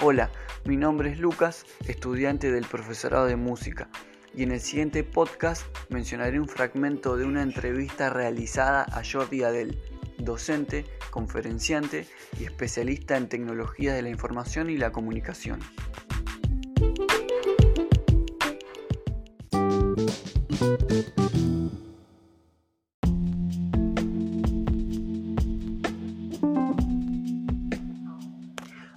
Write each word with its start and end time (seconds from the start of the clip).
Hola, 0.00 0.30
mi 0.64 0.76
nombre 0.76 1.10
es 1.10 1.18
Lucas, 1.18 1.64
estudiante 1.86 2.50
del 2.50 2.66
profesorado 2.66 3.26
de 3.26 3.36
música, 3.36 3.88
y 4.34 4.42
en 4.42 4.50
el 4.50 4.60
siguiente 4.60 5.04
podcast 5.04 5.64
mencionaré 5.88 6.40
un 6.40 6.48
fragmento 6.48 7.16
de 7.16 7.24
una 7.24 7.42
entrevista 7.42 8.10
realizada 8.10 8.82
a 8.82 9.02
Jordi 9.04 9.44
Adel, 9.44 9.78
docente, 10.18 10.84
conferenciante 11.10 12.06
y 12.38 12.44
especialista 12.44 13.16
en 13.16 13.28
tecnología 13.28 13.94
de 13.94 14.02
la 14.02 14.10
información 14.10 14.68
y 14.68 14.76
la 14.76 14.90
comunicación. 14.90 15.60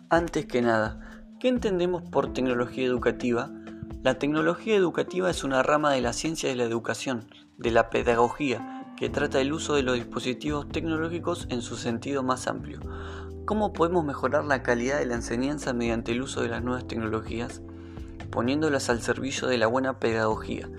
Antes 0.09 0.45
que 0.45 0.61
nada, 0.61 1.01
¿qué 1.37 1.49
entendemos 1.49 2.01
por 2.01 2.31
tecnología 2.31 2.85
educativa? 2.85 3.51
La 4.03 4.17
tecnología 4.17 4.73
educativa 4.73 5.29
es 5.29 5.43
una 5.43 5.63
rama 5.63 5.91
de 5.91 5.99
la 5.99 6.13
ciencia 6.13 6.47
de 6.47 6.55
la 6.55 6.63
educación, 6.63 7.25
de 7.57 7.71
la 7.71 7.89
pedagogía, 7.89 8.85
que 8.95 9.09
trata 9.09 9.41
el 9.41 9.51
uso 9.51 9.75
de 9.75 9.83
los 9.83 9.95
dispositivos 9.95 10.69
tecnológicos 10.69 11.45
en 11.49 11.61
su 11.61 11.75
sentido 11.75 12.23
más 12.23 12.47
amplio. 12.47 12.79
¿Cómo 13.43 13.73
podemos 13.73 14.05
mejorar 14.05 14.45
la 14.45 14.63
calidad 14.63 14.99
de 14.99 15.07
la 15.07 15.15
enseñanza 15.15 15.73
mediante 15.73 16.13
el 16.13 16.21
uso 16.21 16.41
de 16.41 16.47
las 16.47 16.63
nuevas 16.63 16.87
tecnologías? 16.87 17.61
Poniéndolas 18.31 18.89
al 18.89 19.01
servicio 19.01 19.49
de 19.49 19.57
la 19.57 19.67
buena 19.67 19.99
pedagogía. 19.99 20.69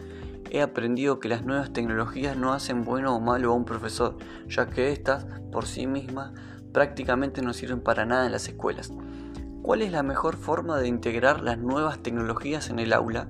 He 0.50 0.62
aprendido 0.62 1.20
que 1.20 1.28
las 1.28 1.44
nuevas 1.44 1.74
tecnologías 1.74 2.34
no 2.38 2.54
hacen 2.54 2.82
bueno 2.82 3.14
o 3.14 3.20
malo 3.20 3.52
a 3.52 3.56
un 3.56 3.66
profesor, 3.66 4.16
ya 4.48 4.70
que 4.70 4.90
éstas, 4.90 5.26
por 5.52 5.66
sí 5.66 5.86
mismas, 5.86 6.32
prácticamente 6.78 7.42
no 7.42 7.54
sirven 7.54 7.80
para 7.80 8.06
nada 8.06 8.26
en 8.26 8.30
las 8.30 8.46
escuelas. 8.46 8.92
¿Cuál 9.62 9.82
es 9.82 9.90
la 9.90 10.04
mejor 10.04 10.36
forma 10.36 10.78
de 10.78 10.86
integrar 10.86 11.42
las 11.42 11.58
nuevas 11.58 12.04
tecnologías 12.04 12.70
en 12.70 12.78
el 12.78 12.92
aula? 12.92 13.28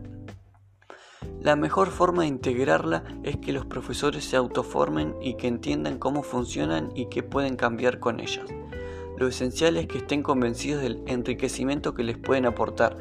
La 1.41 1.57
mejor 1.57 1.89
forma 1.89 2.25
de 2.25 2.29
integrarla 2.29 3.05
es 3.23 3.39
que 3.39 3.53
los 3.53 3.65
profesores 3.65 4.27
se 4.27 4.37
autoformen 4.37 5.15
y 5.23 5.39
que 5.39 5.49
entiendan 5.49 5.99
cómo 5.99 6.23
funcionan 6.23 6.91
y 6.95 7.07
qué 7.07 7.23
pueden 7.23 7.57
cambiar 7.57 8.01
con 8.01 8.21
ellas. 8.21 8.45
Lo 9.17 9.27
esencial 9.27 9.79
es 9.79 9.87
que 9.87 9.97
estén 9.97 10.23
convencidos 10.23 10.83
del 10.83 11.03
enriquecimiento 11.07 11.95
que 11.95 12.03
les 12.03 12.19
pueden 12.19 12.45
aportar. 12.45 12.99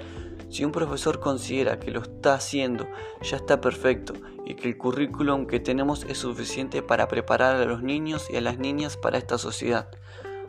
Si 0.49 0.63
un 0.63 0.71
profesor 0.71 1.19
considera 1.19 1.77
que 1.77 1.91
lo 1.91 2.03
está 2.03 2.35
haciendo 2.35 2.87
ya 3.21 3.35
está 3.35 3.59
perfecto 3.59 4.13
y 4.45 4.55
que 4.55 4.69
el 4.69 4.77
currículum 4.77 5.45
que 5.45 5.59
tenemos 5.59 6.05
es 6.05 6.19
suficiente 6.19 6.81
para 6.81 7.09
preparar 7.09 7.57
a 7.57 7.65
los 7.65 7.83
niños 7.83 8.29
y 8.29 8.37
a 8.37 8.41
las 8.41 8.57
niñas 8.59 8.95
para 8.95 9.17
esta 9.17 9.37
sociedad, 9.37 9.89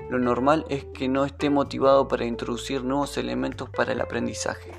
lo 0.08 0.18
normal 0.18 0.64
es 0.70 0.84
que 0.86 1.08
no 1.08 1.24
esté 1.24 1.50
motivado 1.50 2.08
para 2.08 2.24
introducir 2.24 2.82
nuevos 2.82 3.18
elementos 3.18 3.68
para 3.68 3.92
el 3.92 4.00
aprendizaje. 4.00 4.72